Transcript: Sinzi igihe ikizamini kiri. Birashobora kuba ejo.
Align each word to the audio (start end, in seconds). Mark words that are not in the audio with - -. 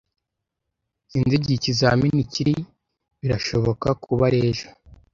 Sinzi 1.09 1.33
igihe 1.37 1.55
ikizamini 1.57 2.21
kiri. 2.33 2.53
Birashobora 3.19 3.89
kuba 4.03 4.25
ejo. 4.47 4.67